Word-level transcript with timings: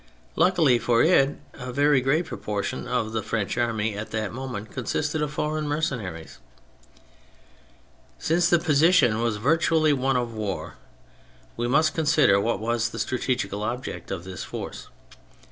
Luckily 0.35 0.79
for 0.79 1.03
it, 1.03 1.37
a 1.53 1.71
very 1.71 2.01
great 2.01 2.25
proportion 2.25 2.87
of 2.87 3.11
the 3.11 3.21
French 3.21 3.55
army 3.55 3.95
at 3.95 4.09
that 4.09 4.33
moment 4.33 4.71
consisted 4.71 5.21
of 5.21 5.31
foreign 5.31 5.67
mercenaries. 5.67 6.39
Since 8.17 8.49
the 8.49 8.57
position 8.57 9.21
was 9.21 9.37
virtually 9.37 9.93
one 9.93 10.17
of 10.17 10.33
war, 10.33 10.73
we 11.55 11.67
must 11.67 11.93
consider 11.93 12.41
what 12.41 12.59
was 12.59 12.89
the 12.89 12.97
strategical 12.97 13.61
object 13.61 14.09
of 14.09 14.23
this 14.23 14.43
force. 14.43 14.87